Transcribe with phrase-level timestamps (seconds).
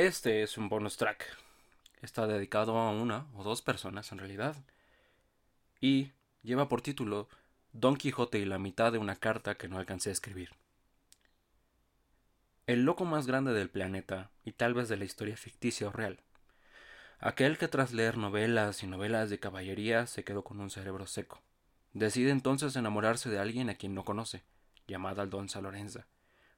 [0.00, 1.26] Este es un bonus track.
[2.00, 4.56] Está dedicado a una o dos personas en realidad.
[5.78, 7.28] Y lleva por título
[7.74, 10.52] Don Quijote y la mitad de una carta que no alcancé a escribir.
[12.66, 16.20] El loco más grande del planeta, y tal vez de la historia ficticia o real.
[17.18, 21.42] Aquel que tras leer novelas y novelas de caballería se quedó con un cerebro seco.
[21.92, 24.44] Decide entonces enamorarse de alguien a quien no conoce,
[24.88, 26.06] llamada Aldonza Lorenza,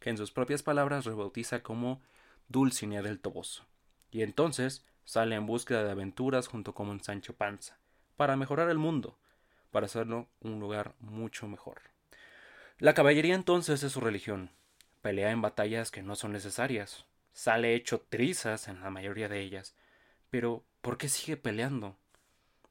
[0.00, 2.00] que en sus propias palabras rebautiza como
[2.48, 3.66] Dulcinea del Toboso,
[4.10, 7.78] y entonces sale en búsqueda de aventuras junto con un Sancho Panza,
[8.16, 9.18] para mejorar el mundo,
[9.70, 11.80] para hacerlo un lugar mucho mejor.
[12.78, 14.50] La caballería entonces es su religión,
[15.02, 19.74] pelea en batallas que no son necesarias, sale hecho trizas en la mayoría de ellas,
[20.30, 21.96] pero ¿por qué sigue peleando?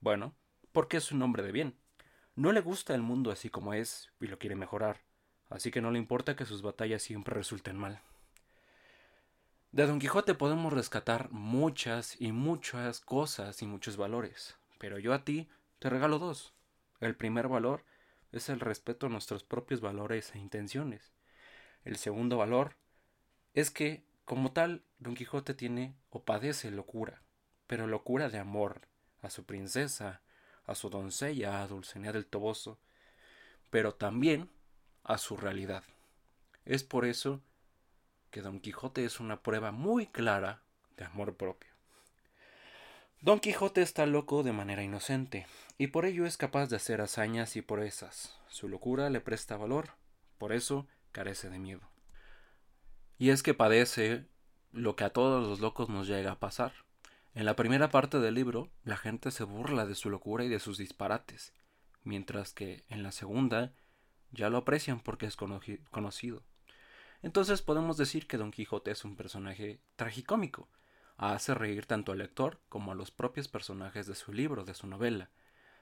[0.00, 0.34] Bueno,
[0.72, 1.76] porque es un hombre de bien.
[2.36, 5.00] No le gusta el mundo así como es y lo quiere mejorar,
[5.48, 8.00] así que no le importa que sus batallas siempre resulten mal.
[9.74, 15.24] De Don Quijote podemos rescatar muchas y muchas cosas y muchos valores, pero yo a
[15.24, 15.48] ti
[15.80, 16.54] te regalo dos.
[17.00, 17.84] El primer valor
[18.30, 21.12] es el respeto a nuestros propios valores e intenciones.
[21.84, 22.76] El segundo valor
[23.52, 27.20] es que, como tal, Don Quijote tiene o padece locura,
[27.66, 28.82] pero locura de amor
[29.22, 30.20] a su princesa,
[30.66, 32.78] a su doncella, a Dulcinea del Toboso,
[33.70, 34.50] pero también
[35.02, 35.82] a su realidad.
[36.64, 37.42] Es por eso
[38.34, 40.60] que Don Quijote es una prueba muy clara
[40.96, 41.70] de amor propio.
[43.20, 45.46] Don Quijote está loco de manera inocente,
[45.78, 48.36] y por ello es capaz de hacer hazañas y proezas.
[48.48, 49.90] Su locura le presta valor,
[50.36, 51.88] por eso carece de miedo.
[53.18, 54.26] Y es que padece
[54.72, 56.72] lo que a todos los locos nos llega a pasar.
[57.34, 60.58] En la primera parte del libro, la gente se burla de su locura y de
[60.58, 61.52] sus disparates,
[62.02, 63.74] mientras que en la segunda
[64.32, 66.42] ya lo aprecian porque es conocido.
[67.24, 70.68] Entonces podemos decir que Don Quijote es un personaje tragicómico.
[71.16, 74.86] Hace reír tanto al lector como a los propios personajes de su libro, de su
[74.86, 75.30] novela,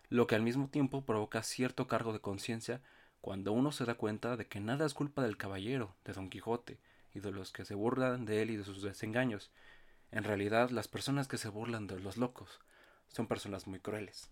[0.09, 2.81] lo que al mismo tiempo provoca cierto cargo de conciencia
[3.21, 6.79] cuando uno se da cuenta de que nada es culpa del caballero, de Don Quijote,
[7.13, 9.51] y de los que se burlan de él y de sus desengaños.
[10.13, 12.61] En realidad, las personas que se burlan de los locos
[13.09, 14.31] son personas muy crueles.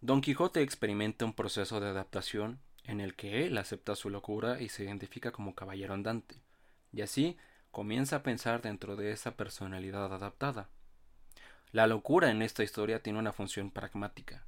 [0.00, 2.58] Don Quijote experimenta un proceso de adaptación
[2.88, 6.42] en el que él acepta su locura y se identifica como caballero andante,
[6.90, 7.36] y así
[7.70, 10.70] comienza a pensar dentro de esa personalidad adaptada.
[11.70, 14.46] La locura en esta historia tiene una función pragmática,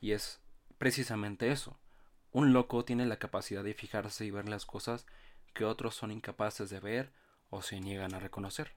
[0.00, 0.40] y es
[0.78, 1.80] precisamente eso.
[2.30, 5.04] Un loco tiene la capacidad de fijarse y ver las cosas
[5.52, 7.12] que otros son incapaces de ver
[7.48, 8.76] o se niegan a reconocer.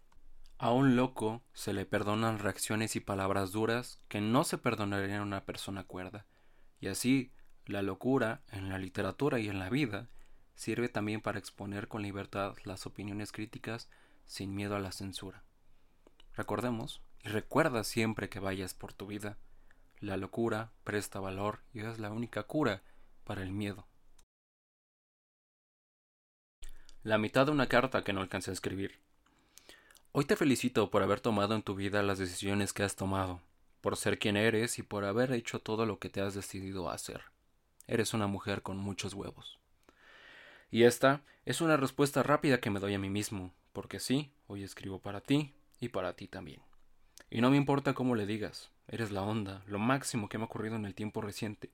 [0.57, 5.23] A un loco se le perdonan reacciones y palabras duras que no se perdonarían a
[5.23, 6.25] una persona cuerda,
[6.79, 7.31] y así
[7.65, 10.09] la locura, en la literatura y en la vida,
[10.55, 13.89] sirve también para exponer con libertad las opiniones críticas
[14.25, 15.43] sin miedo a la censura.
[16.35, 19.37] Recordemos, y recuerda siempre que vayas por tu vida,
[19.99, 22.81] la locura presta valor y es la única cura
[23.23, 23.87] para el miedo.
[27.03, 28.99] La mitad de una carta que no alcancé a escribir.
[30.11, 33.41] Hoy te felicito por haber tomado en tu vida las decisiones que has tomado,
[33.81, 36.93] por ser quien eres y por haber hecho todo lo que te has decidido a
[36.93, 37.32] hacer.
[37.87, 39.59] Eres una mujer con muchos huevos.
[40.71, 44.63] Y esta es una respuesta rápida que me doy a mí mismo, porque sí, hoy
[44.63, 46.61] escribo para ti y para ti también.
[47.29, 50.47] Y no me importa cómo le digas, eres la onda, lo máximo que me ha
[50.47, 51.71] ocurrido en el tiempo reciente.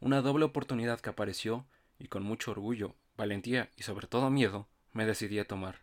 [0.00, 1.64] Una doble oportunidad que apareció
[1.98, 5.80] y con mucho orgullo, valentía y sobre todo miedo me decidí a tomar.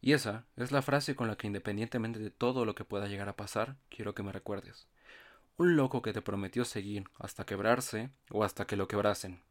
[0.00, 3.28] Y esa es la frase con la que independientemente de todo lo que pueda llegar
[3.28, 4.88] a pasar, quiero que me recuerdes
[5.58, 9.42] un loco que te prometió seguir hasta quebrarse o hasta que lo quebrasen.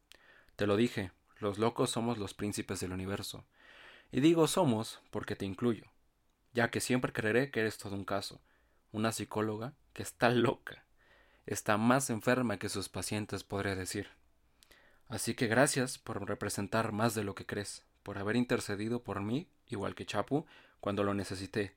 [0.54, 3.44] Te lo dije, los locos somos los príncipes del universo.
[4.12, 5.84] Y digo somos porque te incluyo,
[6.52, 8.40] ya que siempre creeré que eres todo un caso,
[8.92, 10.84] una psicóloga que está loca,
[11.44, 14.08] está más enferma que sus pacientes, podría decir.
[15.08, 19.48] Así que gracias por representar más de lo que crees, por haber intercedido por mí,
[19.66, 20.46] igual que Chapu,
[20.80, 21.74] cuando lo necesité.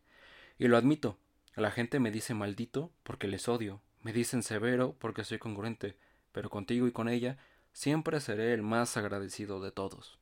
[0.59, 1.17] Y lo admito,
[1.55, 5.95] la gente me dice maldito porque les odio, me dicen severo porque soy congruente,
[6.31, 7.37] pero contigo y con ella
[7.73, 10.17] siempre seré el más agradecido de todos.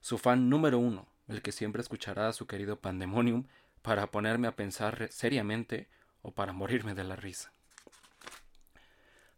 [0.00, 3.46] Su fan número uno, el que siempre escuchará a su querido Pandemonium
[3.82, 5.88] para ponerme a pensar seriamente
[6.22, 7.52] o para morirme de la risa.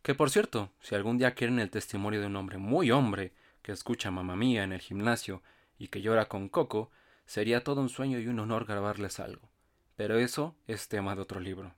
[0.03, 3.73] Que por cierto, si algún día quieren el testimonio de un hombre muy hombre que
[3.73, 5.43] escucha mamá mía en el gimnasio
[5.79, 6.91] y que llora con Coco,
[7.27, 9.49] sería todo un sueño y un honor grabarles algo.
[9.97, 11.75] Pero eso es tema de otro libro.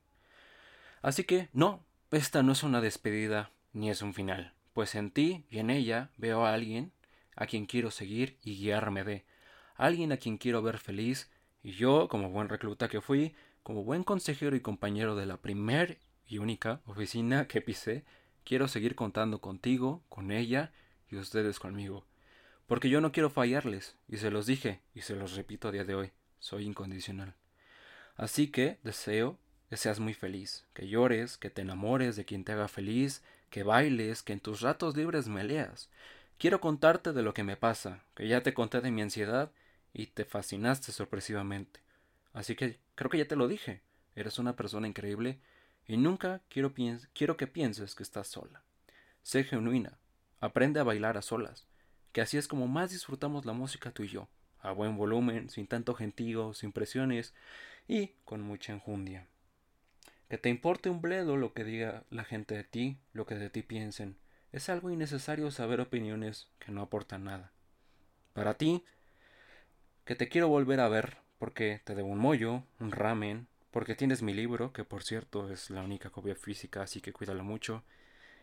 [1.02, 5.44] Así que no, esta no es una despedida ni es un final, pues en ti
[5.48, 6.92] y en ella veo a alguien
[7.36, 9.24] a quien quiero seguir y guiarme de,
[9.76, 11.30] alguien a quien quiero ver feliz,
[11.62, 15.98] y yo, como buen recluta que fui, como buen consejero y compañero de la primer
[16.26, 18.04] y única oficina que pisé,
[18.44, 20.72] quiero seguir contando contigo, con ella
[21.08, 22.04] y ustedes conmigo.
[22.66, 25.84] Porque yo no quiero fallarles, y se los dije, y se los repito a día
[25.84, 27.34] de hoy, soy incondicional.
[28.16, 29.38] Así que deseo
[29.72, 33.62] que seas muy feliz, que llores, que te enamores de quien te haga feliz, que
[33.62, 35.88] bailes, que en tus ratos libres me leas.
[36.36, 39.50] Quiero contarte de lo que me pasa, que ya te conté de mi ansiedad
[39.94, 41.80] y te fascinaste sorpresivamente.
[42.34, 43.80] Así que creo que ya te lo dije,
[44.14, 45.40] eres una persona increíble
[45.86, 46.74] y nunca quiero,
[47.14, 48.62] quiero que pienses que estás sola.
[49.22, 49.96] Sé genuina,
[50.38, 51.66] aprende a bailar a solas,
[52.12, 54.28] que así es como más disfrutamos la música tú y yo,
[54.60, 57.32] a buen volumen, sin tanto gentío, sin presiones
[57.88, 59.31] y con mucha enjundia.
[60.32, 63.50] Que te importe un bledo lo que diga la gente de ti, lo que de
[63.50, 64.16] ti piensen.
[64.50, 67.52] Es algo innecesario saber opiniones que no aportan nada.
[68.32, 68.82] Para ti,
[70.06, 74.22] que te quiero volver a ver porque te debo un mollo, un ramen, porque tienes
[74.22, 77.84] mi libro, que por cierto es la única copia física, así que cuídalo mucho,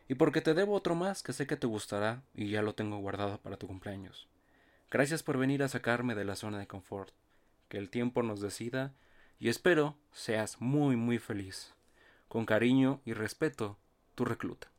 [0.07, 2.99] y porque te debo otro más que sé que te gustará y ya lo tengo
[2.99, 4.27] guardado para tu cumpleaños.
[4.91, 7.15] Gracias por venir a sacarme de la zona de confort.
[7.67, 8.93] Que el tiempo nos decida
[9.39, 11.73] y espero seas muy muy feliz.
[12.29, 13.79] Con cariño y respeto,
[14.13, 14.71] tu recluta.